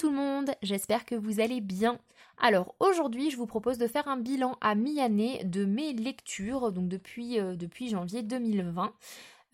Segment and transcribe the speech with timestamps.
[0.00, 1.98] tout le monde, j'espère que vous allez bien.
[2.38, 6.88] Alors aujourd'hui je vous propose de faire un bilan à mi-année de mes lectures, donc
[6.88, 8.94] depuis, euh, depuis janvier 2020.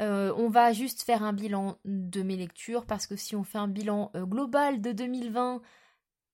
[0.03, 3.59] Euh, on va juste faire un bilan de mes lectures parce que si on fait
[3.59, 5.63] un bilan euh, global de 2020,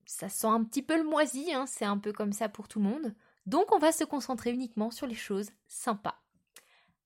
[0.05, 2.81] ça sent un petit peu le moisi, hein, c'est un peu comme ça pour tout
[2.81, 3.15] le monde.
[3.47, 6.22] Donc on va se concentrer uniquement sur les choses sympas.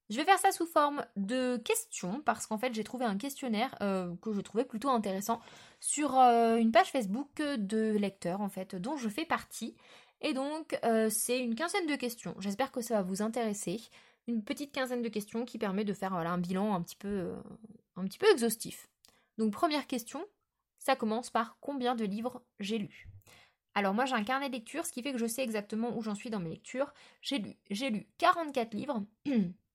[0.09, 3.75] Je vais faire ça sous forme de questions parce qu'en fait j'ai trouvé un questionnaire
[3.83, 5.41] euh, que je trouvais plutôt intéressant
[5.81, 9.75] sur euh, une page Facebook de lecteurs en fait dont je fais partie.
[10.21, 12.37] Et donc euh, c'est une quinzaine de questions.
[12.39, 13.81] J'espère que ça va vous intéresser.
[14.29, 17.35] Une petite quinzaine de questions qui permet de faire un bilan un petit peu,
[17.97, 18.89] un petit peu exhaustif.
[19.39, 20.25] Donc première question,
[20.79, 23.09] ça commence par combien de livres j'ai lu
[23.75, 26.01] alors moi j'ai un carnet de lecture, ce qui fait que je sais exactement où
[26.01, 26.95] j'en suis dans mes lectures.
[27.21, 29.05] J'ai lu, j'ai lu 44 livres.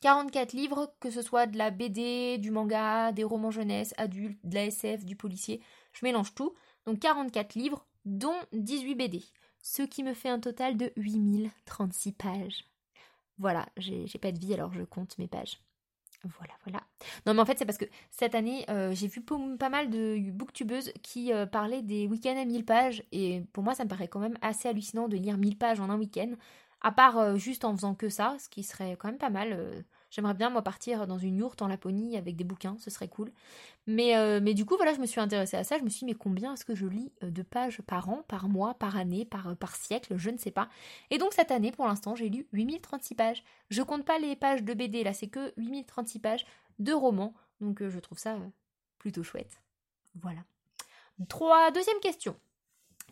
[0.00, 4.54] 44 livres, que ce soit de la BD, du manga, des romans jeunesse, adultes, de
[4.54, 5.60] la SF, du policier,
[5.92, 6.54] je mélange tout.
[6.86, 9.24] Donc 44 livres, dont 18 BD.
[9.62, 12.64] Ce qui me fait un total de 8036 pages.
[13.38, 15.58] Voilà, j'ai pas de vie alors je compte mes pages.
[16.38, 16.82] Voilà, voilà.
[17.26, 20.18] Non, mais en fait, c'est parce que cette année, euh, j'ai vu pas mal de
[20.30, 23.02] booktubeuses qui euh, parlaient des week-ends à 1000 pages.
[23.12, 25.90] Et pour moi, ça me paraît quand même assez hallucinant de lire 1000 pages en
[25.90, 26.32] un week-end.
[26.80, 29.84] À part euh, juste en faisant que ça, ce qui serait quand même pas mal.
[30.06, 33.08] Euh, j'aimerais bien, moi, partir dans une yourte en Laponie avec des bouquins, ce serait
[33.08, 33.32] cool.
[33.86, 35.78] Mais, euh, mais du coup, voilà, je me suis intéressée à ça.
[35.78, 38.48] Je me suis dit, mais combien est-ce que je lis de pages par an, par
[38.48, 40.68] mois, par année, par, par siècle Je ne sais pas.
[41.10, 43.44] Et donc, cette année, pour l'instant, j'ai lu 8036 pages.
[43.70, 46.46] Je compte pas les pages de BD, là, c'est que 8036 pages
[46.78, 47.34] de romans.
[47.60, 48.36] Donc, je trouve ça
[48.98, 49.60] plutôt chouette.
[50.22, 50.40] Voilà.
[51.28, 52.36] Trois, deuxième question.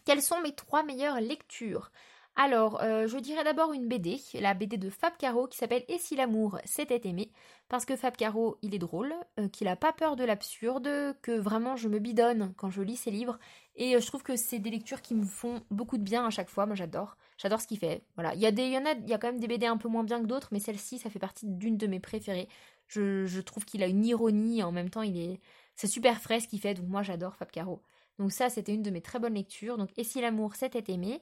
[0.05, 1.91] Quelles sont mes trois meilleures lectures?
[2.36, 5.98] Alors, euh, je dirais d'abord une BD, la BD de Fab Caro qui s'appelle Et
[5.98, 7.30] si l'amour s'était aimé?
[7.68, 11.30] Parce que Fab Caro, il est drôle, euh, qu'il a pas peur de l'absurde, que
[11.30, 13.38] vraiment je me bidonne quand je lis ses livres.
[13.77, 16.30] Et euh, je trouve que c'est des lectures qui me font beaucoup de bien à
[16.30, 16.66] chaque fois.
[16.66, 17.16] Moi, j'adore.
[17.38, 18.02] J'adore ce qu'il fait.
[18.16, 18.34] Voilà.
[18.34, 20.48] Il y, a en a, quand même des BD un peu moins bien que d'autres,
[20.50, 22.48] mais celle-ci, ça fait partie d'une de mes préférées.
[22.89, 25.40] Je, je trouve qu'il a une ironie, en même temps, il est.
[25.77, 27.83] C'est super frais ce qu'il fait, donc moi j'adore Fab Caro.
[28.18, 29.77] Donc ça, c'était une de mes très bonnes lectures.
[29.77, 31.20] Donc, Et si l'amour s'était aimé?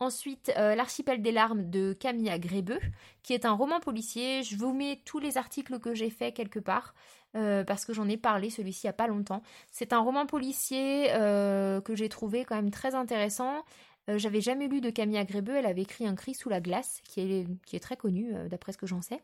[0.00, 2.80] Ensuite, euh, L'archipel des larmes de Camilla Grébeux,
[3.22, 4.42] qui est un roman policier.
[4.42, 6.94] Je vous mets tous les articles que j'ai faits quelque part,
[7.36, 9.42] euh, parce que j'en ai parlé, celui-ci il n'y a pas longtemps.
[9.70, 13.64] C'est un roman policier euh, que j'ai trouvé quand même très intéressant.
[14.06, 17.20] J'avais jamais lu de Camilla Grébeux, elle avait écrit Un cri sous la glace, qui
[17.20, 19.22] est, qui est très connu, d'après ce que j'en sais.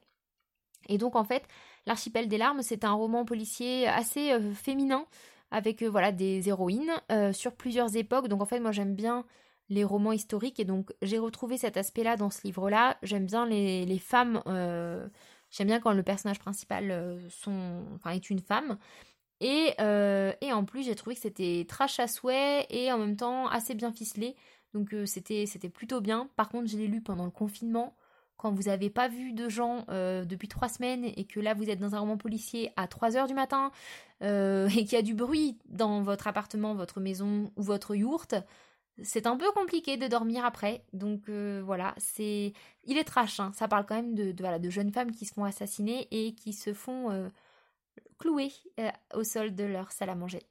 [0.88, 1.46] Et donc en fait,
[1.84, 5.04] L'archipel des larmes, c'est un roman policier assez féminin,
[5.50, 6.94] avec voilà des héroïnes
[7.32, 8.28] sur plusieurs époques.
[8.28, 9.26] Donc en fait, moi j'aime bien
[9.70, 12.98] les romans historiques et donc j'ai retrouvé cet aspect-là dans ce livre-là.
[13.02, 15.08] J'aime bien les, femmes, euh,
[15.50, 17.18] j'aime bien quand le personnage principal euh,
[18.12, 18.76] est une femme.
[19.40, 23.16] Et, euh, et en plus j'ai trouvé que c'était trash à souhait et en même
[23.16, 24.36] temps assez bien ficelé.
[24.74, 26.28] Donc c'était, c'était plutôt bien.
[26.36, 27.96] Par contre je l'ai lu pendant le confinement.
[28.36, 31.78] Quand vous n'avez pas vu de gens depuis trois semaines et que là vous êtes
[31.78, 33.70] dans un roman policier à 3 heures du matin
[34.22, 38.34] et qu'il y a du bruit dans votre appartement, votre maison ou votre yourte,
[39.02, 40.84] c'est un peu compliqué de dormir après.
[40.92, 42.52] Donc euh, voilà, c'est
[42.84, 43.40] il est trash.
[43.40, 43.52] Hein.
[43.54, 46.52] Ça parle quand même de, voilà, de jeunes femmes qui se font assassiner et qui
[46.52, 47.28] se font euh,
[48.18, 50.42] clouer euh, au sol de leur salle à manger.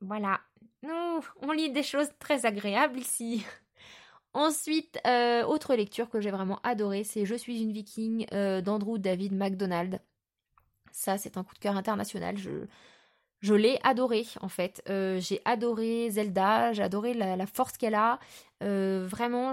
[0.00, 0.40] Voilà.
[0.82, 3.44] Nous, on lit des choses très agréables ici.
[4.34, 5.00] Ensuite,
[5.46, 8.26] autre lecture que j'ai vraiment adorée, c'est Je suis une viking
[8.62, 10.00] d'Andrew David MacDonald.
[10.92, 12.36] Ça, c'est un coup de cœur international.
[12.36, 12.66] Je,
[13.40, 14.82] je l'ai adoré en fait.
[14.88, 18.18] Euh, j'ai adoré Zelda, j'ai adoré la, force qu'elle a.
[18.62, 19.52] Euh, vraiment,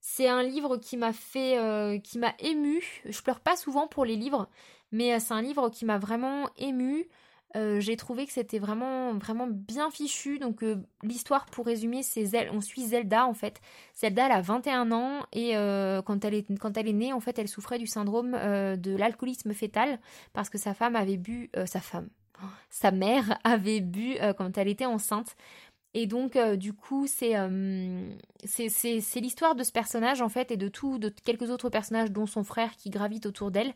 [0.00, 2.82] c'est un livre qui m'a fait, euh, qui m'a ému.
[3.04, 4.48] Je pleure pas souvent pour les livres,
[4.92, 7.08] mais c'est un livre qui m'a vraiment ému.
[7.54, 10.38] j'ai trouvé que c'était vraiment vraiment bien fichu.
[10.38, 10.64] Donc
[11.02, 13.60] l'histoire pour résumer, c'est on suit Zelda en fait.
[13.94, 15.52] Zelda elle a 21 ans et
[16.06, 19.52] quand elle est quand elle est née en fait, elle souffrait du syndrome de l'alcoolisme
[19.52, 19.98] fœtal
[20.32, 22.08] parce que sa femme avait bu sa femme
[22.70, 25.36] sa mère avait bu euh, quand elle était enceinte.
[25.94, 28.10] Et donc, euh, du coup, euh,
[28.44, 32.10] c'est c'est l'histoire de ce personnage, en fait, et de tout, de quelques autres personnages,
[32.10, 33.72] dont son frère qui gravite autour d'elle.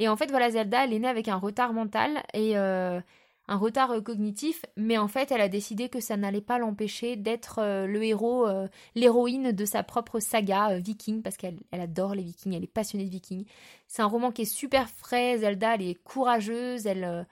[0.00, 4.02] Et en fait, voilà, Zelda, elle est née avec un retard mental et un retard
[4.02, 8.48] cognitif, mais en fait, elle a décidé que ça n'allait pas l'empêcher d'être le héros,
[8.96, 13.04] l'héroïne de sa propre saga viking, parce qu'elle elle adore les vikings, elle est passionnée
[13.04, 13.46] de vikings.
[13.86, 17.26] C'est un roman qui est super frais, Zelda, elle est courageuse, elle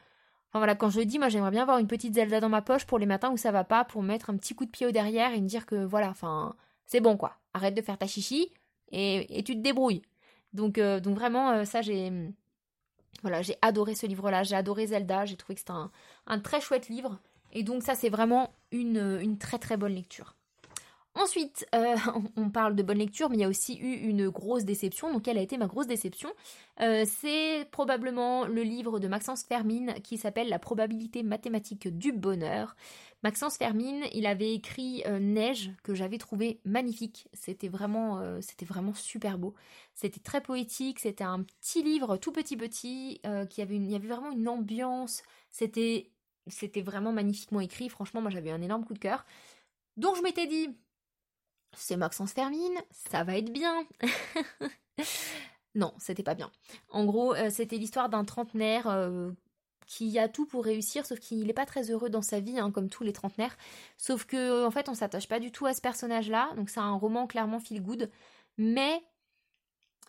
[0.50, 2.84] Enfin voilà, quand je dis, moi j'aimerais bien avoir une petite Zelda dans ma poche
[2.84, 4.90] pour les matins où ça va pas, pour mettre un petit coup de pied au
[4.90, 6.56] derrière et me dire que voilà, enfin,
[6.86, 7.36] c'est bon quoi.
[7.54, 8.52] Arrête de faire ta chichi
[8.90, 10.02] et, tu te débrouilles.
[10.52, 12.12] Donc, euh, donc vraiment, euh, ça j'ai.
[13.22, 15.72] Voilà, j'ai adoré ce livre-là, j'ai adoré Zelda, j'ai trouvé que c'était
[16.26, 17.20] un, très chouette livre.
[17.52, 20.34] Et donc ça, c'est vraiment une très très bonne lecture.
[21.16, 21.96] Ensuite, euh,
[22.36, 25.12] on parle de bonne lecture, mais il y a aussi eu une grosse déception.
[25.12, 26.30] Donc, quelle a été ma grosse déception
[26.80, 32.76] euh, C'est probablement le livre de Maxence Fermine qui s'appelle La probabilité mathématique du bonheur.
[33.24, 37.28] Maxence Fermine, il avait écrit euh, Neige que j'avais trouvé magnifique.
[37.32, 39.54] C'était vraiment, c'était super beau.
[39.94, 41.00] C'était très poétique.
[41.00, 43.20] C'était un petit livre, tout petit petit,
[43.50, 45.22] qui avait vraiment une ambiance.
[45.50, 46.12] C'était,
[46.46, 47.88] c'était vraiment magnifiquement écrit.
[47.88, 49.26] Franchement, moi, j'avais un énorme coup de cœur.
[49.96, 50.68] Donc, je m'étais dit,
[51.76, 53.84] c'est Maxence Fermine, ça va être bien.
[55.74, 56.50] non, c'était pas bien.
[56.90, 59.30] En gros, euh, c'était l'histoire d'un trentenaire euh,
[59.86, 62.70] qui a tout pour réussir, sauf qu'il n'est pas très heureux dans sa vie, hein,
[62.70, 63.56] comme tous les trentenaires.
[63.96, 66.52] Sauf que, en fait, on s'attache pas du tout à ce personnage-là.
[66.56, 68.10] Donc, c'est un roman clairement feel good.
[68.58, 69.02] Mais.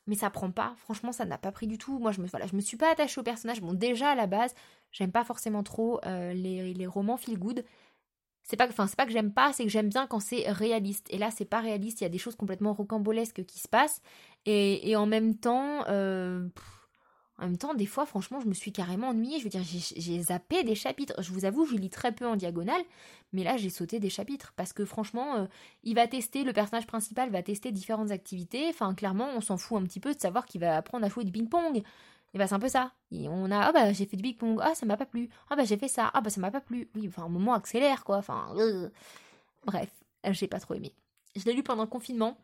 [0.08, 0.74] Mais ça prend pas.
[0.78, 2.00] Franchement, ça n'a pas pris du tout.
[2.00, 3.62] Moi, je me, me suis pas attachée au personnage.
[3.62, 4.56] Bon, déjà, à la base,
[4.92, 7.64] j'aime pas forcément trop euh, les, les romans feel good
[8.44, 11.08] c'est pas enfin c'est pas que j'aime pas c'est que j'aime bien quand c'est réaliste.
[11.10, 14.02] Et là c'est pas réaliste il y a des choses complètement rocambolesques qui se passent.
[14.46, 16.48] Et, en même temps euh,
[17.38, 19.40] en même temps des fois franchement je me suis carrément ennuyée.
[19.40, 21.22] Je veux dire j'ai zappé des chapitres.
[21.22, 22.82] Je vous avoue je lis très peu en diagonale
[23.34, 24.54] mais là j'ai sauté des chapitres.
[24.56, 25.46] Parce que franchement euh,
[25.84, 28.68] il va tester le personnage principal va tester différentes activités.
[28.70, 31.24] Enfin clairement on s'en fout un petit peu de savoir qu'il va apprendre à jouer
[31.24, 31.84] du ping pong
[32.34, 32.94] et bah c'est un peu ça.
[33.12, 35.30] on a ah bah j'ai fait du big pong, ah ça m'a pas plu.
[35.50, 36.90] Ah bah j'ai fait ça, ah bah ça m'a pas plu.
[36.96, 38.90] Oui, enfin un moment accélère quoi, enfin euh.
[39.66, 39.90] bref,
[40.32, 40.94] j'ai pas trop aimé.
[41.36, 42.38] Je l'ai lu pendant le confinement.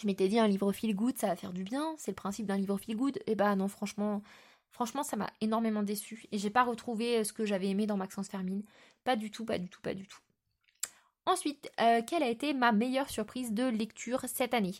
[0.00, 2.46] Je m'étais dit un livre feel good, ça va faire du bien, c'est le principe
[2.46, 3.18] d'un livre feel good.
[3.26, 4.22] Et bah non, franchement,
[4.70, 7.96] franchement ça m'a énormément déçu et j'ai pas retrouvé euh, ce que j'avais aimé dans
[7.96, 8.62] Maxence Fermine.
[9.04, 10.20] Pas du tout, pas du tout, pas du tout.
[11.26, 14.74] Ensuite, euh, quelle a été ma meilleure surprise de lecture cette année?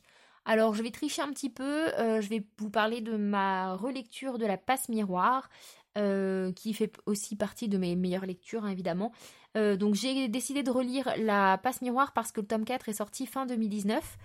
[0.44, 4.38] Alors je vais tricher un petit peu, euh, je vais vous parler de ma relecture
[4.38, 5.50] de la passe miroir,
[5.98, 9.12] euh, qui fait aussi partie de mes meilleures lectures hein, évidemment.
[9.56, 12.94] Euh, donc j'ai décidé de relire la passe miroir parce que le tome 4 est
[12.94, 14.19] sorti fin 2019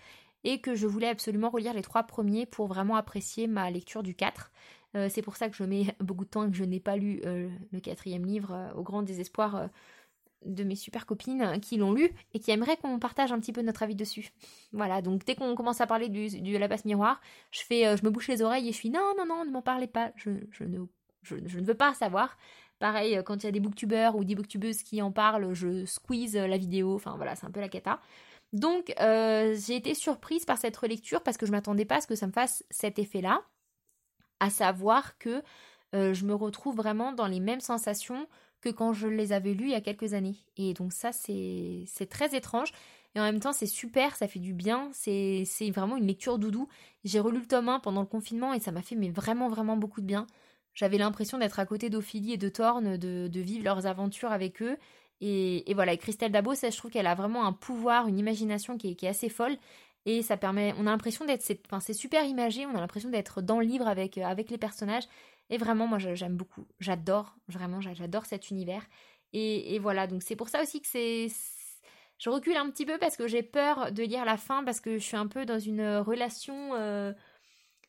[0.44, 4.13] et que je voulais absolument relire les trois premiers pour vraiment apprécier ma lecture du
[4.13, 4.51] 4.
[5.09, 7.19] c'est pour ça que je mets beaucoup de temps et que je n'ai pas lu
[7.23, 9.69] le quatrième livre au grand désespoir
[10.45, 13.62] de mes super copines qui l'ont lu et qui aimeraient qu'on partage un petit peu
[13.62, 14.30] notre avis dessus.
[14.71, 17.19] Voilà, donc dès qu'on commence à parler du, de la passe miroir,
[17.51, 19.51] je fais, euh, je me bouche les oreilles et je suis non, non, non, ne
[19.51, 20.86] m'en parlez pas, je, ne,
[21.24, 22.38] je, ne veux pas savoir.
[22.80, 25.86] Pareil, euh, quand il y a des booktubeurs ou des booktubeuses qui en parlent, je
[25.86, 28.00] squeeze la vidéo, enfin voilà, c'est un peu la cata.
[28.53, 32.07] Donc euh, j'ai été surprise par cette relecture parce que je m'attendais pas à ce
[32.07, 33.42] que ça me fasse cet effet-là,
[34.39, 35.42] à savoir que
[35.94, 38.27] je me retrouve vraiment dans les mêmes sensations
[38.65, 40.35] que quand je les avais lus il y a quelques années.
[40.57, 42.71] Et donc ça, c'est très étrange.
[43.13, 44.89] Et en même temps, c'est super, ça fait du bien.
[44.91, 46.67] C'est vraiment une lecture doudou.
[47.03, 49.77] J'ai relu le tome 1 pendant le confinement et ça m'a fait mais vraiment, vraiment
[49.77, 50.25] beaucoup de bien.
[50.73, 54.77] J'avais l'impression d'être à côté d'Ophélie et de Thorne, de, vivre leurs aventures avec eux.
[55.21, 58.77] Et, voilà, et Christelle Dabo, ça, je trouve qu'elle a vraiment un pouvoir, une imagination
[58.77, 59.56] qui est, assez folle.
[60.06, 63.59] Et ça permet, on a l'impression d'être, c'est super imagé, on a l'impression d'être dans
[63.59, 65.06] le livre avec, avec les personnages.
[65.50, 66.65] Et vraiment, moi, j'aime beaucoup.
[66.80, 68.86] J'adore, vraiment, j'adore cet univers.
[69.33, 71.27] Et, voilà, donc c'est pour ça aussi que c'est...
[72.18, 74.97] Je recule un petit peu parce que j'ai peur de lire la fin, parce que
[74.97, 76.74] je suis un peu dans une relation...
[76.75, 77.13] Euh,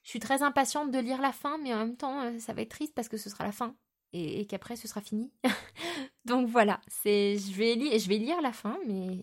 [0.03, 2.63] je suis très impatiente de lire la fin, mais en même temps, euh, ça va
[2.63, 3.75] être triste parce que ce sera la fin.
[4.13, 5.33] Et, qu'après, ce sera fini.
[6.25, 9.21] donc voilà, je, vais lire, je vais lire la fin, mais...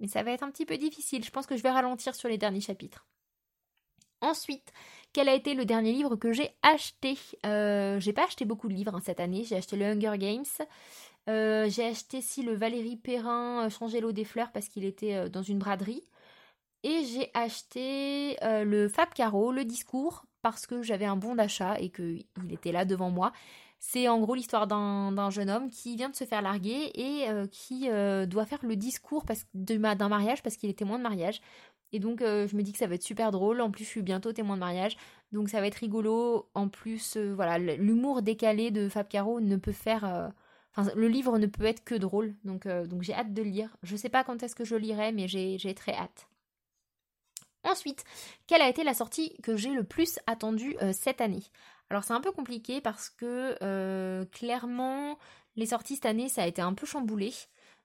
[0.00, 1.24] mais ça va être un petit peu difficile.
[1.24, 3.06] Je pense que je vais ralentir sur les derniers chapitres.
[4.20, 4.72] Ensuite,
[5.12, 7.16] quel a été le dernier livre que j'ai acheté?
[7.46, 9.44] Euh, J'ai pas acheté beaucoup de livres hein, cette année.
[9.44, 10.44] J'ai acheté le Hunger Games.
[11.28, 15.28] Euh, j'ai acheté si le Valérie Perrin euh, Changer l'eau des fleurs parce qu'il était
[15.30, 16.02] dans une braderie.
[16.84, 21.90] Et j'ai acheté le Fab Caro, le discours, parce que j'avais un bon d'achat et
[21.90, 23.32] qu'il était là devant moi.
[23.80, 27.88] C'est en gros l'histoire d'un jeune homme qui vient de se faire larguer et qui
[28.28, 29.24] doit faire le discours
[29.54, 31.40] d'un mariage parce qu'il est témoin de mariage.
[31.92, 33.60] Et donc, euh, je me dis que ça va être super drôle.
[33.60, 34.96] En plus, je suis bientôt témoin de mariage.
[35.32, 36.48] Donc, ça va être rigolo.
[36.54, 40.04] En plus, euh, voilà, l'humour décalé de Fab Caro ne peut faire.
[40.04, 40.28] Euh,
[40.76, 42.34] enfin, le livre ne peut être que drôle.
[42.44, 43.76] Donc, donc j'ai hâte de le lire.
[43.82, 46.28] Je sais pas quand est-ce que je lirai, mais j'ai très hâte.
[47.64, 48.04] Ensuite,
[48.46, 51.42] quelle a été la sortie que j'ai le plus attendue cette année?
[51.90, 55.18] Alors, c'est un peu compliqué parce que clairement,
[55.56, 57.32] les sorties cette année, ça a été un peu chamboulé.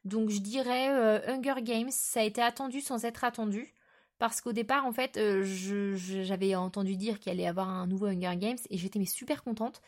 [0.06, 0.90] Donc, je dirais
[1.28, 3.74] Hunger Games, ça a été attendu sans être attendu
[4.20, 8.06] parce qu'au départ, en fait, euh, j'avais entendu dire qu'il allait y avoir un nouveau
[8.08, 9.82] Hunger Games et j'étais super contente.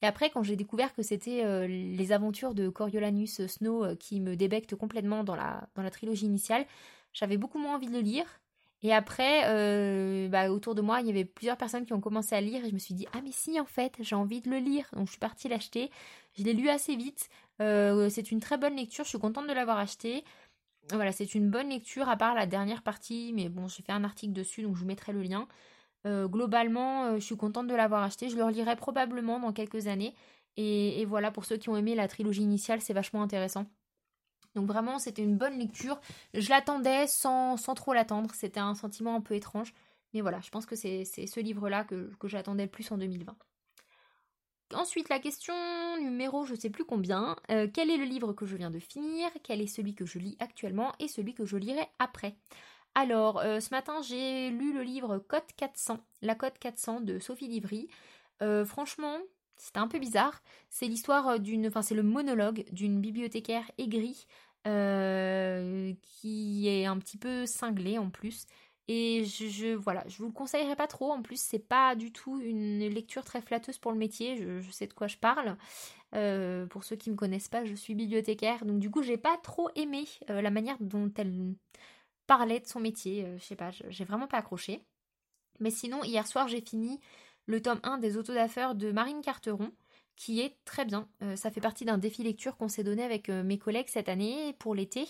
[0.00, 4.20] Et après, quand j'ai découvert que c'était euh, les aventures de Coriolanus Snow euh, qui
[4.20, 6.66] me débectent complètement dans la, dans la trilogie initiale,
[7.12, 8.24] j'avais beaucoup moins envie de le lire.
[8.84, 9.42] Et après,
[10.28, 12.68] bah, autour de moi, il y avait plusieurs personnes qui ont commencé à lire et
[12.68, 14.88] je me suis dit, ah mais si, en fait, j'ai envie de le lire.
[14.94, 15.88] Donc je suis partie l'acheter.
[16.36, 17.28] Je l'ai lu assez vite.
[17.60, 20.24] c'est une très bonne lecture, je suis contente de l'avoir acheté.
[20.90, 24.04] Voilà, c'est une bonne lecture, à part la dernière partie, mais bon, j'ai fait un
[24.04, 25.46] article dessus, donc je vous mettrai le lien.
[26.04, 28.28] globalement, je suis contente de l'avoir acheté.
[28.28, 30.14] Je le relirai probablement dans quelques années.
[30.56, 33.66] Et, voilà, pour ceux qui ont aimé la trilogie initiale, c'est vachement intéressant.
[34.54, 35.98] Donc vraiment, c'était une bonne lecture.
[36.34, 38.30] Je l'attendais sans, sans trop l'attendre.
[38.34, 39.72] C'était un sentiment un peu étrange.
[40.12, 43.34] Mais voilà, je pense que c'est ce livre-là que, j'attendais le plus en 2020.
[44.74, 45.54] Ensuite, la question
[46.00, 47.36] numéro je sais plus combien.
[47.50, 50.18] Euh, quel est le livre que je viens de finir Quel est celui que je
[50.18, 52.36] lis actuellement Et celui que je lirai après
[52.94, 57.48] Alors, euh, ce matin, j'ai lu le livre Code 400, La Code 400 de Sophie
[57.48, 57.88] Livry.
[58.42, 59.18] Euh, franchement,
[59.56, 60.42] c'était un peu bizarre.
[60.70, 64.26] C'est l'histoire d'une, enfin c'est le monologue d'une bibliothécaire aigrie
[64.64, 68.46] qui est un petit peu cinglée en plus.
[68.94, 71.12] Et je, voilà, je vous le conseillerais pas trop.
[71.12, 74.36] En plus, c'est pas du tout une lecture très flatteuse pour le métier.
[74.36, 75.56] Je, sais de quoi je parle.
[76.14, 79.38] Euh, pour ceux qui me connaissent pas, je suis bibliothécaire, donc du coup, j'ai pas
[79.38, 81.54] trop aimé euh, la manière dont elle
[82.26, 83.26] parlait de son métier.
[83.38, 84.84] je sais pas, j'ai vraiment pas accroché.
[85.58, 87.00] Mais sinon, hier soir, j'ai fini
[87.46, 89.72] le tome 1 des autodafeurs de Marine Carteron,
[90.16, 91.08] qui est très bien.
[91.22, 94.08] Euh, ça fait partie d'un défi lecture qu'on s'est donné avec euh, mes collègues cette
[94.08, 95.08] année pour l'été.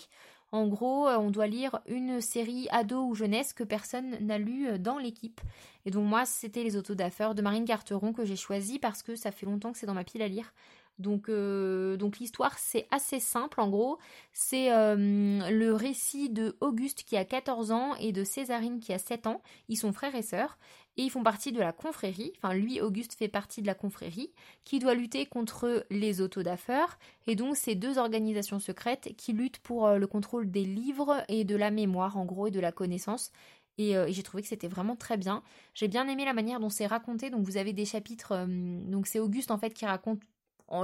[0.53, 4.77] En gros, euh, on doit lire une série ado ou jeunesse que personne n'a lu
[4.77, 5.41] dans l'équipe.
[5.85, 9.31] Et donc moi, c'était les autodafeurs de Marine Carteron que j'ai choisi parce que ça
[9.31, 10.53] fait longtemps que c'est dans ma pile à lire.
[10.99, 13.97] Donc, donc l'histoire c'est assez simple en gros.
[14.31, 19.25] C'est le récit de Auguste qui a 14 ans et de Césarine qui a 7
[19.25, 19.41] ans.
[19.69, 20.59] Ils sont frères et sœurs
[20.97, 24.31] et ils font partie de la confrérie, enfin lui, Auguste, fait partie de la confrérie,
[24.63, 26.97] qui doit lutter contre les autodafeurs,
[27.27, 31.43] et donc ces deux organisations secrètes qui luttent pour euh, le contrôle des livres et
[31.43, 33.31] de la mémoire, en gros, et de la connaissance.
[33.79, 35.41] Euh, et, j'ai trouvé que c'était vraiment très bien.
[35.73, 39.07] J'ai bien aimé la manière dont c'est raconté, donc vous avez des chapitres, euh, donc
[39.07, 40.21] c'est Auguste en fait qui raconte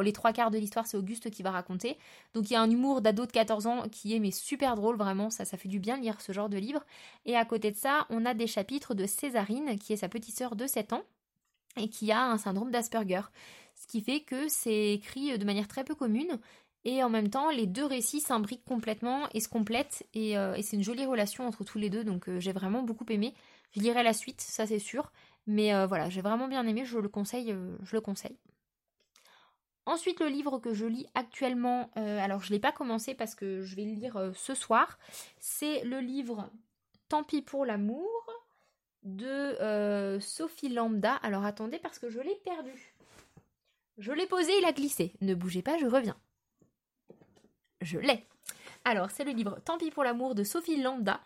[0.01, 1.97] les trois quarts de l'histoire, c'est Auguste qui va raconter.
[2.33, 4.97] Donc il y a un humour d'ado de 14 ans qui est mais super drôle,
[4.97, 6.83] vraiment, ça, fait du bien de lire ce genre de livre.
[7.25, 10.37] Et à côté de ça, on a des chapitres de Césarine, qui est sa petite
[10.37, 11.03] sœur de 7 ans,
[11.77, 13.21] et qui a un syndrome d'Asperger.
[13.75, 16.39] Ce qui fait que c'est écrit de manière très peu commune,
[16.85, 20.77] et en même temps, les deux récits s'imbriquent complètement et se complètent, et, euh, c'est
[20.77, 23.33] une jolie relation entre tous les deux, donc euh, j'ai vraiment beaucoup aimé.
[23.71, 25.11] Je lirai la suite, ça c'est sûr.
[25.47, 28.37] Mais euh, voilà, j'ai vraiment bien aimé, je le conseille, je le conseille.
[29.85, 33.35] Ensuite, le livre que je lis actuellement, euh, alors je ne l'ai pas commencé parce
[33.35, 34.99] que je vais le lire euh, ce soir,
[35.39, 36.49] c'est le livre
[37.07, 38.07] Tant pis pour l'amour
[39.01, 41.15] de euh, Sophie Lambda.
[41.15, 42.93] Alors attendez parce que je l'ai perdu.
[43.97, 45.13] Je l'ai posé, il a glissé.
[45.21, 46.17] Ne bougez pas, je reviens.
[47.81, 48.27] Je l'ai.
[48.85, 51.19] Alors, c'est le livre Tant pis pour l'amour de Sophie Lambda.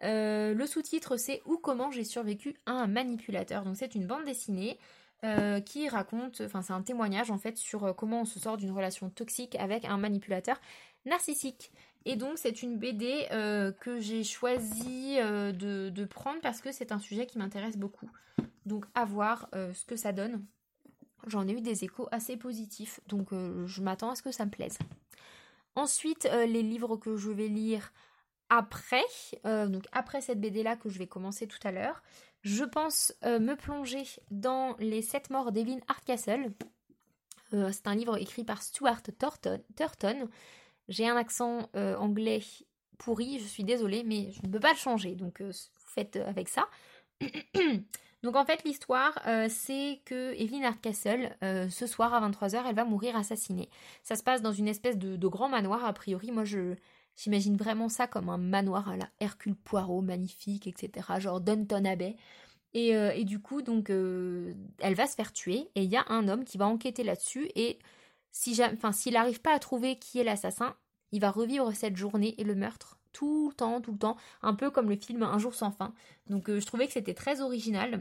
[0.00, 3.64] le sous-titre, c'est Ou comment j'ai survécu à un manipulateur.
[3.64, 4.78] Donc, c'est une bande dessinée.
[5.24, 8.58] Euh, qui raconte, enfin c'est un témoignage en fait sur euh, comment on se sort
[8.58, 10.60] d'une relation toxique avec un manipulateur
[11.06, 11.72] narcissique.
[12.04, 16.98] Et donc c'est une BD euh, que j'ai choisi de, prendre parce que c'est un
[16.98, 18.10] sujet qui m'intéresse beaucoup.
[18.66, 20.44] Donc à voir ce que ça donne.
[21.26, 24.50] J'en ai eu des échos assez positifs, donc je m'attends à ce que ça me
[24.50, 24.76] plaise.
[25.74, 27.94] Ensuite, les livres que je vais lire
[28.50, 29.04] après,
[29.44, 32.02] donc après cette BD là que je vais commencer tout à l'heure,
[32.44, 36.52] je pense euh, me plonger dans Les Sept Morts d'Evelyn Hardcastle.
[37.54, 40.28] Euh, c'est un livre écrit par Stuart Turton.
[40.88, 42.42] J'ai un accent euh, anglais
[42.98, 45.42] pourri, je suis désolée, mais je ne peux pas le changer, donc
[45.86, 46.68] faites avec ça.
[48.22, 51.36] donc en fait, l'histoire, c'est que Evelyn Hardcastle,
[51.70, 53.68] ce soir à 23h, elle va mourir assassinée.
[54.02, 56.30] Ça se passe dans une espèce de grand manoir, a priori.
[56.30, 56.76] Moi, je,
[57.16, 61.06] J'imagine vraiment ça comme un manoir à la Hercule Poirot, magnifique, etc.
[61.18, 62.16] Genre Downton Abbey.
[62.74, 65.96] Et, euh, et du coup, donc, euh, elle va se faire tuer et il y
[65.96, 67.78] a un homme qui va enquêter là-dessus et
[68.32, 68.60] si
[68.92, 70.74] s'il n'arrive pas à trouver qui est l'assassin,
[71.12, 74.54] il va revivre cette journée et le meurtre tout le temps, tout le temps, un
[74.54, 75.94] peu comme le film Un jour sans fin.
[76.28, 78.00] Donc, euh, je trouvais que c'était très original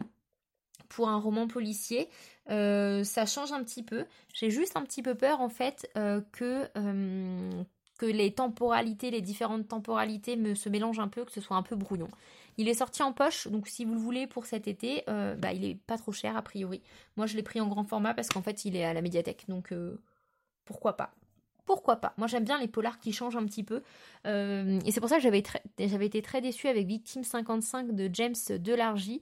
[0.89, 2.10] pour un roman policier.
[2.48, 4.05] ça change un petit peu.
[4.34, 5.89] J'ai juste un petit peu peur en fait
[6.32, 6.67] que
[7.98, 11.64] que les temporalités, les différentes temporalités me, se mélangent un peu, que ce soit un
[11.64, 12.10] peu brouillon.
[12.58, 15.54] Il est sorti en poche, donc si vous le voulez pour cet été, euh, bah,
[15.54, 16.82] il est pas trop cher a priori.
[17.18, 19.46] Moi je l'ai pris en grand format parce qu'en fait il est à la médiathèque,
[19.48, 20.00] donc euh,
[20.66, 21.14] pourquoi pas
[21.66, 23.84] pourquoi pas Moi j'aime bien les polars qui changent un petit peu.
[24.28, 25.40] Euh, et c'est pour ça que j'avais,
[26.06, 29.22] été très déçue avec Victime 55 de James Delargy.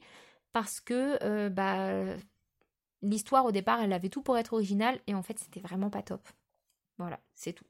[0.52, 2.16] Parce que bah,
[3.04, 6.02] l'histoire au départ elle avait tout pour être originale et en fait c'était vraiment pas
[6.02, 6.28] top.
[6.98, 7.66] Voilà, c'est tout.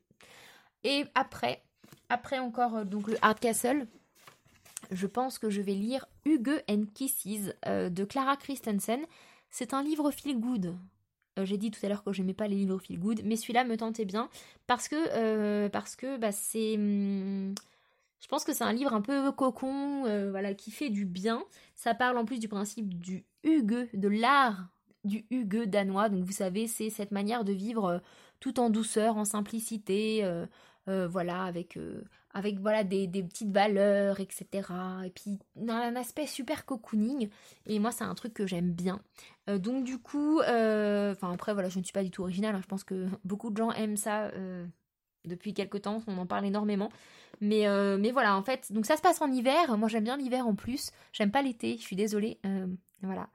[0.84, 1.64] Et après,
[2.10, 3.88] après encore euh, donc le Hardcastle,
[4.92, 9.02] je pense que je vais lire Hugo and Kisses euh, de Clara Christensen.
[9.50, 10.76] C'est un livre feel good.
[11.44, 13.78] J'ai dit tout à l'heure que j'aimais pas les livres feel good, mais celui-là me
[13.78, 14.30] tentait bien
[14.68, 17.56] parce que parce que bah, c'est hum,
[18.20, 21.42] je pense que c'est un livre un peu cocon, voilà, qui fait du bien.
[21.74, 24.68] Ça parle en plus du principe du hugue, de l'art
[25.06, 26.10] du hugue danois.
[26.10, 28.02] Donc vous savez, c'est cette manière de vivre
[28.42, 30.24] tout en douceur, en simplicité,
[30.88, 31.78] voilà, avec
[32.34, 34.46] avec voilà des, petites valeurs, etc.
[35.06, 37.30] Et puis dans un aspect super cocooning.
[37.66, 39.00] Et moi, c'est un truc que j'aime bien.
[39.50, 42.56] Euh, donc du coup, euh, enfin après voilà, je ne suis pas du tout originale.
[42.56, 42.62] Hein.
[42.62, 44.66] je pense que beaucoup de gens aiment ça euh,
[45.26, 46.04] depuis quelques temps.
[46.08, 46.90] On en parle énormément.
[47.44, 47.66] Mais,
[47.98, 49.76] mais voilà, en fait, donc ça se passe en hiver.
[49.76, 50.92] Moi, j'aime bien l'hiver en plus.
[51.12, 51.76] J'aime pas l'été.
[51.78, 52.38] Je suis désolée.
[53.02, 53.30] voilà.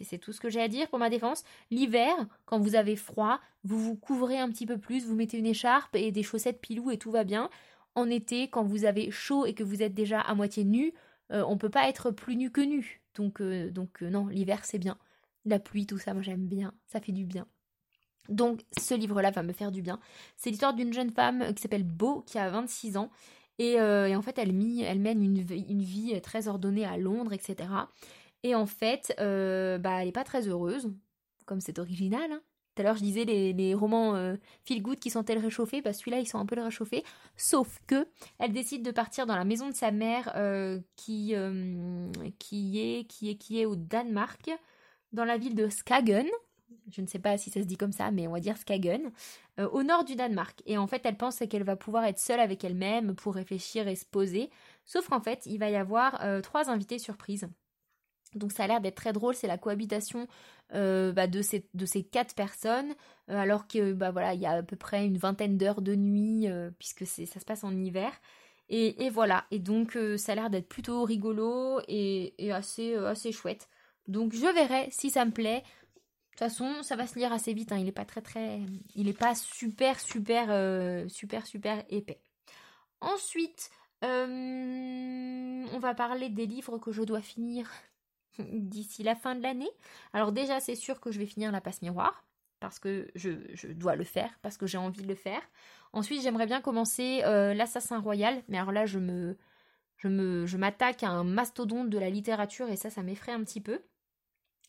[0.00, 1.44] C'est tout ce que j'ai à dire pour ma défense.
[1.70, 5.46] L'hiver, quand vous avez froid, vous vous couvrez un petit peu plus, vous mettez une
[5.46, 7.50] écharpe et des chaussettes pilou et tout va bien
[7.94, 10.92] en été, quand vous avez chaud et que vous êtes déjà à moitié nu,
[11.30, 13.02] euh, on peut pas être plus nu que nu.
[13.14, 13.70] Donc, euh,
[14.02, 14.98] euh, non, l'hiver c'est bien.
[15.44, 17.46] La pluie, tout ça, moi j'aime bien, ça fait du bien.
[18.28, 19.98] Donc ce livre-là va me faire du bien.
[20.36, 23.10] C'est l'histoire d'une jeune femme qui s'appelle Beau, qui a 26 ans.
[23.58, 27.68] Et, en fait, elle, mène une, vie très ordonnée à Londres, etc.
[28.42, 30.90] Et en fait, bah, elle n'est pas très heureuse,
[31.46, 32.30] comme c'est original.
[32.32, 32.42] Hein.
[32.74, 34.36] Tout à l'heure, je disais les, romans euh,
[34.70, 37.04] good qui sont-elles réchauffés bah, Celui-là, ils sont un peu le réchauffés.
[37.36, 38.08] Sauf que
[38.38, 43.04] elle décide de partir dans la maison de sa mère euh, qui, euh, qui, est,
[43.04, 44.50] qui, est, qui est au Danemark,
[45.12, 46.26] dans la ville de Skagen.
[46.90, 49.12] Je ne sais pas si ça se dit comme ça, mais on va dire Skagen,
[49.58, 50.62] au nord du Danemark.
[50.64, 53.94] Et en fait, elle pense qu'elle va pouvoir être seule avec elle-même pour réfléchir et
[53.94, 54.48] se poser.
[54.86, 57.46] Sauf qu'en fait, il va y avoir trois invités surprises.
[58.34, 60.26] Donc ça a l'air d'être très drôle, c'est la cohabitation
[60.74, 61.62] euh, bah, de, ces,
[62.02, 62.94] quatre personnes,
[63.28, 65.94] euh, alors que bah voilà, il y a à peu près une vingtaine d'heures de
[65.94, 68.10] nuit, euh, puisque ça se passe en hiver.
[68.74, 73.68] Et, voilà, et donc ça a l'air d'être plutôt rigolo et, assez, assez chouette.
[74.08, 75.60] Donc je verrai si ça me plaît.
[75.60, 77.76] De toute façon, ça va se lire assez vite, hein.
[77.76, 78.60] il n'est pas très très.
[78.94, 82.22] Il n'est pas super, super, super, super épais.
[83.02, 83.70] Ensuite,
[84.00, 87.68] on va parler des livres que je dois finir
[88.38, 89.70] d'ici la fin de l'année.
[90.12, 92.24] Alors déjà, c'est sûr que je vais finir la passe miroir
[92.60, 95.42] parce que je, dois le faire, parce que j'ai envie de le faire.
[95.92, 99.36] Ensuite, j'aimerais bien commencer euh, l'Assassin Royal, mais alors là, je me,
[99.98, 103.82] je m'attaque à un mastodonte de la littérature et ça, ça m'effraie un petit peu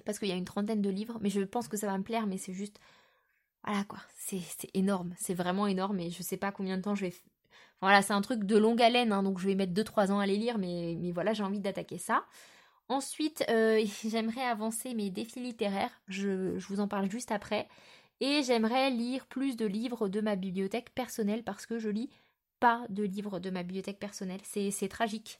[0.05, 2.03] parce qu'il y a une trentaine de livres, mais je pense que ça va me
[2.03, 2.79] plaire, mais c'est juste,
[3.63, 4.41] voilà quoi, c'est,
[4.73, 7.13] énorme, c'est vraiment énorme et je sais pas combien de temps je vais.
[7.81, 10.25] Voilà, c'est un truc de longue haleine, hein, donc je vais mettre 2-3 ans à
[10.25, 12.25] les lire, mais, mais voilà, j'ai envie d'attaquer ça.
[12.89, 17.67] Ensuite, euh, j'aimerais avancer mes défis littéraires, je, vous en parle juste après.
[18.19, 22.09] Et j'aimerais lire plus de livres de ma bibliothèque personnelle parce que je lis
[22.59, 24.39] pas de livres de ma bibliothèque personnelle.
[24.43, 25.39] C'est tragique.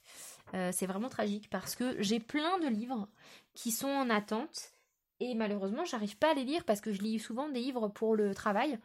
[0.52, 3.08] Euh, c'est vraiment tragique parce que j'ai plein de livres
[3.54, 4.72] qui sont en attente
[5.20, 8.16] et malheureusement j'arrive pas à les lire parce que je lis souvent des livres pour
[8.16, 8.78] le travail.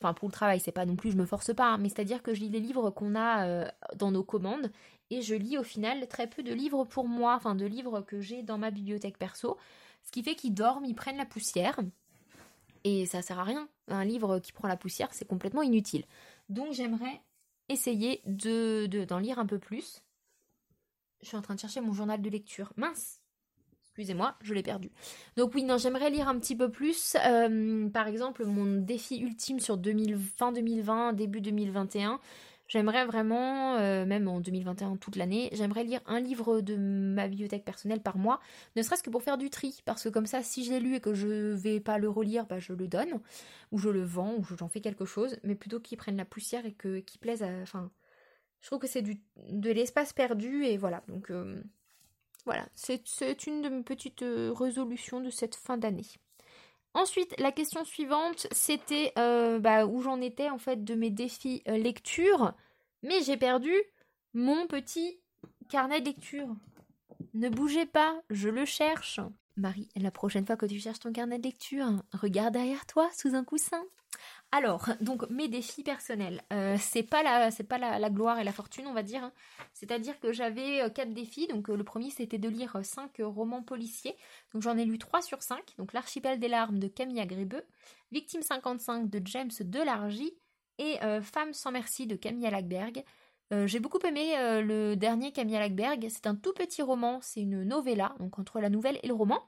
[0.00, 2.22] Enfin pour le travail, c'est pas non plus je me force pas, hein, mais c'est-à-dire
[2.22, 4.72] que je lis les livres qu'on a euh, dans nos commandes
[5.10, 8.20] et je lis au final très peu de livres pour moi, enfin de livres que
[8.20, 9.58] j'ai dans ma bibliothèque perso,
[10.02, 11.78] ce qui fait qu'ils dorment, ils prennent la poussière,
[12.84, 13.68] et ça sert à rien.
[13.88, 16.04] Un livre qui prend la poussière, c'est complètement inutile.
[16.48, 17.20] Donc j'aimerais
[17.68, 20.02] essayer de d'en lire un peu plus.
[21.22, 22.72] Je suis en train de chercher mon journal de lecture.
[22.76, 23.20] Mince
[23.82, 24.90] Excusez-moi, je l'ai perdu.
[25.36, 27.16] Donc oui, non, j'aimerais lire un petit peu plus.
[27.26, 32.20] Euh, par exemple, mon défi ultime sur 2000, fin 2020, début 2021,
[32.70, 37.64] J'aimerais vraiment, euh, même en 2021, toute l'année, j'aimerais lire un livre de ma bibliothèque
[37.64, 38.38] personnelle par mois,
[38.76, 40.94] ne serait-ce que pour faire du tri, parce que comme ça, si je l'ai lu
[40.94, 43.20] et que je vais pas le relire, bah, je le donne,
[43.72, 46.64] ou je le vends, ou j'en fais quelque chose, mais plutôt qu'il prenne la poussière
[46.64, 47.48] et que qu'il plaise à...
[47.60, 47.90] Enfin,
[48.60, 51.32] je trouve que c'est de l'espace perdu, et voilà, donc...
[51.32, 51.60] Euh,
[52.46, 56.06] voilà, c'est une de mes petites euh, résolutions de cette fin d'année.
[56.94, 61.62] Ensuite, la question suivante, c'était euh, bah, où j'en étais en fait de mes défis
[61.68, 62.52] euh, lecture,
[63.02, 63.72] mais j'ai perdu
[64.34, 65.20] mon petit
[65.68, 66.48] carnet de lecture.
[67.34, 69.20] Ne bougez pas, je le cherche.
[69.56, 73.34] Marie, la prochaine fois que tu cherches ton carnet de lecture, regarde derrière toi sous
[73.34, 73.84] un coussin.
[74.52, 78.52] Alors, donc mes défis personnels, euh, c'est pas la, c'est pas la, gloire et la
[78.52, 79.22] fortune, on va dire.
[79.22, 79.32] Hein.
[79.74, 81.46] C'est-à-dire que j'avais euh, quatre défis.
[81.46, 84.16] Donc euh, le premier, c'était de lire cinq romans policiers.
[84.52, 85.74] Donc j'en ai lu trois sur cinq.
[85.78, 87.64] Donc l'archipel des larmes de Camille Agrébeux,
[88.10, 90.32] Victime 55 de James Delargy
[90.78, 93.04] et Femme sans merci de Camille Lackberg.
[93.66, 94.32] J'ai beaucoup aimé
[94.62, 96.06] le dernier Camille Lackberg.
[96.08, 99.42] C'est un tout petit roman, c'est une novella, donc entre la nouvelle et le roman.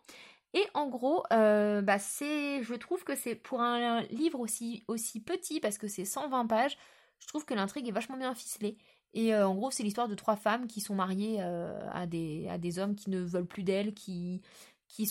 [0.55, 5.21] Et en gros, euh, bah c'est, je trouve que c'est pour un livre aussi, aussi
[5.21, 6.77] petit, parce que c'est 120 pages,
[7.21, 8.77] je trouve que l'intrigue est vachement bien ficelée.
[9.15, 12.49] Et euh, en gros, c'est l'histoire de trois femmes qui sont mariées euh, à, des,
[12.49, 14.43] à des hommes qui ne veulent plus d'elles, qui,
[14.89, 15.07] qui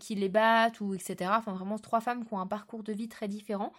[0.00, 1.30] qui les battent ou etc.
[1.36, 3.72] Enfin vraiment trois femmes qui ont un parcours de vie très différent.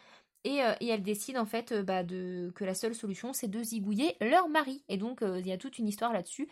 [0.45, 4.17] Et, et elles décident en fait bah, de, que la seule solution c'est de zigouiller
[4.21, 4.83] leur mari.
[4.89, 6.49] Et donc il y a toute une histoire là-dessus.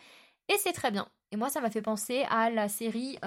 [0.48, 1.08] Et c'est très bien.
[1.30, 3.18] Et moi ça m'a fait penser à la série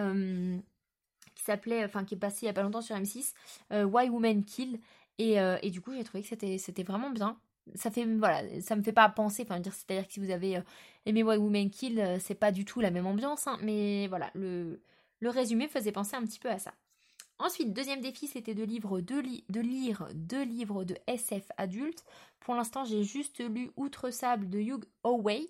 [1.36, 3.34] qui s'appelait, enfin qui est passée il y a pas longtemps sur M6,
[3.72, 4.80] Why Women Kill.
[5.18, 7.38] Et, et, du coup j'ai trouvé que c'était, vraiment bien.
[7.74, 10.20] Ça fait voilà ça me fait pas penser enfin dire c'est à dire que si
[10.20, 10.62] vous avez euh,
[11.08, 14.30] aimé Why Women Kill euh, c'est pas du tout la même ambiance hein, mais voilà
[14.36, 14.84] le,
[15.20, 16.76] le résumé faisait penser un petit peu à ça.
[17.40, 22.04] Ensuite deuxième défi c'était de, lire deux livres de SF adulte
[22.40, 25.48] pour l'instant j'ai juste lu Outre sable de Hugh Howey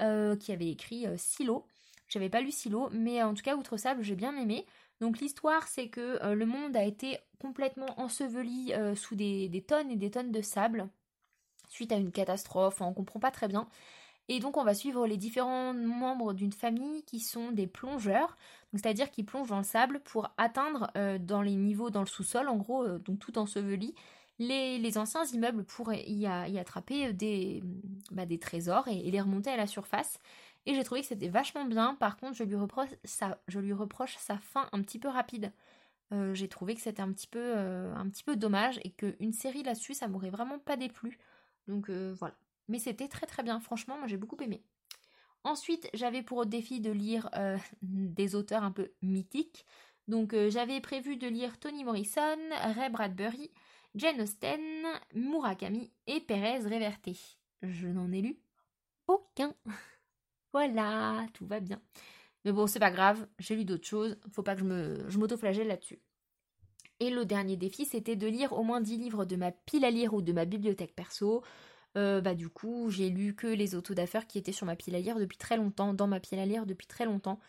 [0.00, 1.66] euh, qui avait écrit Silo.
[2.08, 4.64] J'avais pas lu Silo mais en tout cas Outre sable j'ai bien aimé
[5.00, 10.10] donc l'histoire c'est que le monde a été complètement enseveli sous des, tonnes et des
[10.10, 10.88] tonnes de sable
[11.70, 13.68] suite à une catastrophe, on comprend pas très bien.
[14.28, 18.36] Et donc on va suivre les différents membres d'une famille qui sont des plongeurs,
[18.72, 22.48] c'est-à-dire qui plongent dans le sable pour atteindre euh, dans les niveaux dans le sous-sol,
[22.48, 23.94] en gros, euh, donc tout enseveli,
[24.38, 27.12] les, anciens immeubles pour y, attraper
[28.12, 30.18] bah, des trésors et, les remonter à la surface.
[30.66, 31.94] Et j'ai trouvé que c'était vachement bien.
[31.94, 35.52] Par contre, je lui reproche sa, fin un petit peu rapide.
[36.12, 39.62] Euh, j'ai trouvé que c'était un petit peu un petit peu dommage et qu'une série
[39.62, 41.18] là-dessus, ça m'aurait vraiment pas déplu.
[41.70, 42.34] Donc euh, voilà.
[42.68, 44.62] Mais c'était très très bien, franchement, moi j'ai beaucoup aimé.
[45.44, 49.64] Ensuite, j'avais pour défi de lire euh, des auteurs un peu mythiques.
[50.08, 52.38] Donc euh, j'avais prévu de lire Toni Morrison,
[52.76, 53.50] Ray Bradbury,
[53.94, 57.08] Jane Austen, Murakami et Pérez Reverte.
[57.62, 58.38] Je n'en ai lu
[59.06, 59.54] aucun.
[60.52, 61.80] voilà, tout va bien.
[62.44, 64.62] Mais bon, c'est pas grave, j'ai lu d'autres choses, faut pas que
[65.08, 66.00] je m'auto-flagelle là-dessus.
[67.00, 69.90] Et le dernier défi, c'était de lire au moins 10 livres de ma pile à
[69.90, 71.42] lire ou de ma bibliothèque perso.
[71.96, 74.94] Euh, bah du coup, j'ai lu que les autos d'affaires qui étaient sur ma pile
[74.94, 77.40] à lire depuis très longtemps, dans ma pile à lire depuis très longtemps.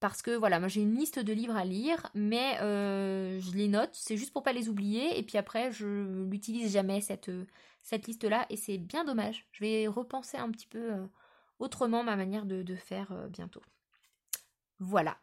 [0.00, 3.68] Parce que voilà, moi j'ai une liste de livres à lire, mais euh, je les
[3.68, 5.86] note, c'est juste pour pas les oublier, et puis après je
[6.30, 7.30] l'utilise jamais cette,
[7.82, 9.46] cette liste-là, et c'est bien dommage.
[9.52, 11.06] Je vais repenser un petit peu euh,
[11.58, 13.62] autrement ma manière de, faire bientôt.
[14.80, 15.16] Voilà.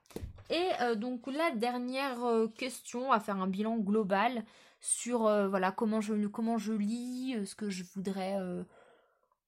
[0.50, 4.44] Et euh, donc la dernière euh, question, à faire un bilan global
[4.80, 8.38] sur euh, voilà comment je comment je lis, ce que je voudrais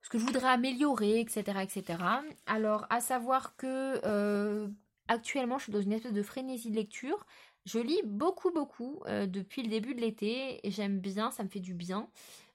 [0.02, 1.60] ce que je voudrais améliorer, etc.
[1.62, 2.00] etc.
[2.46, 4.68] Alors à savoir que
[5.08, 7.26] actuellement je suis dans une espèce de frénésie de lecture.
[7.66, 11.60] Je lis beaucoup beaucoup depuis le début de l'été et j'aime bien, ça me fait
[11.60, 12.08] du bien.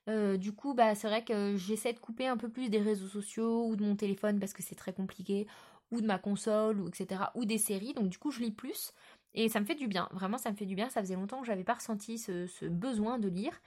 [0.09, 3.67] Du coup, bah, c'est vrai que j'essaie de couper un peu plus des réseaux sociaux
[3.67, 5.47] ou de mon téléphone parce que c'est très compliqué
[5.93, 7.31] ou de ma console, ou etc.
[7.35, 7.93] ou des séries.
[7.95, 8.93] Donc du coup, je lis plus
[9.35, 10.09] et ça me fait du bien.
[10.13, 10.89] Vraiment, ça me fait du bien.
[10.89, 13.61] Ça faisait longtemps que j'avais pas ressenti ce, besoin de lire.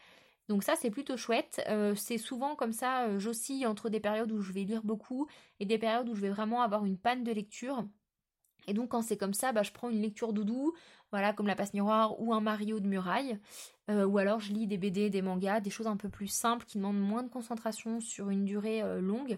[0.50, 1.64] Donc ça, c'est plutôt chouette.
[1.70, 5.28] Euh, c'est souvent comme ça, euh, j'oscille entre des périodes où je vais lire beaucoup
[5.60, 7.86] et des périodes où je vais vraiment avoir une panne de lecture.
[8.68, 10.74] Et donc quand c'est comme ça, bah, je prends une lecture doudou,
[11.16, 13.40] voilà, comme La Passe Miroir ou un Mario de Muraille.
[13.90, 16.66] Euh, ou alors je lis des BD, des mangas, des choses un peu plus simples
[16.66, 19.38] qui demandent moins de concentration sur une durée longue.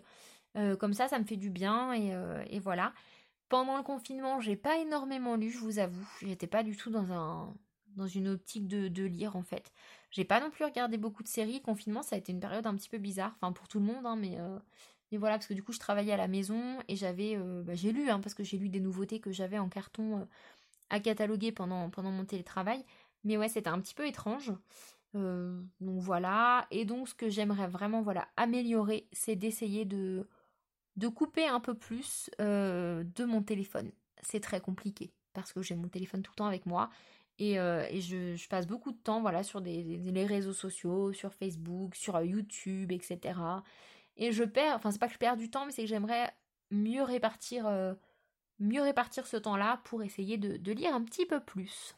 [0.57, 2.93] Euh, comme ça, ça me fait du bien euh, et, voilà.
[3.49, 6.07] Pendant le confinement, j'ai pas énormément lu, je vous avoue.
[6.21, 7.53] J'étais pas du tout dans un
[7.95, 9.71] dans une optique de, lire en fait.
[10.11, 11.61] J'ai pas non plus regardé beaucoup de séries.
[11.61, 14.05] Confinement, ça a été une période un petit peu bizarre, enfin pour tout le monde,
[14.05, 14.59] hein, mais euh,
[15.11, 17.91] mais voilà parce que du coup je travaillais à la maison et j'avais bah, j'ai
[17.91, 20.27] lu hein, parce que j'ai lu des nouveautés que j'avais en carton
[20.89, 22.83] à cataloguer pendant pendant mon télétravail.
[23.23, 24.53] Mais ouais, c'était un petit peu étrange.
[25.13, 26.67] donc voilà.
[26.71, 30.27] Et donc ce que j'aimerais vraiment voilà améliorer, c'est d'essayer de
[30.97, 33.91] de couper un peu plus euh, de mon téléphone.
[34.21, 36.89] C'est très compliqué parce que j'ai mon téléphone tout le temps avec moi
[37.39, 41.95] et, euh, je, passe beaucoup de temps voilà sur des, les réseaux sociaux, sur Facebook,
[41.95, 43.39] sur euh, YouTube, etc.
[44.17, 46.31] Et je perds, enfin c'est pas que je perds du temps, mais c'est que j'aimerais
[46.71, 47.65] mieux répartir,
[48.59, 51.95] mieux répartir ce temps-là pour essayer de lire un petit peu plus.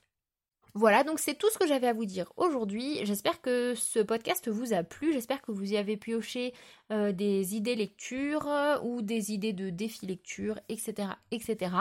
[0.76, 3.04] Voilà, donc c'est tout ce que j'avais à vous dire aujourd'hui.
[3.04, 5.14] J'espère que ce podcast vous a plu.
[5.14, 6.54] J'espère que vous y avez pioché
[6.92, 11.72] euh, des idées lecture euh, ou des idées de défi lecture, etc., etc.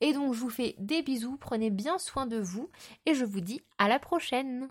[0.00, 2.70] Et donc je vous fais des bisous, prenez bien soin de vous
[3.06, 4.68] et je vous dis à la prochaine.